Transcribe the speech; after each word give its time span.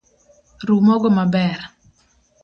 Ru 0.67 0.75
mogo 0.87 1.07
maber 1.17 1.57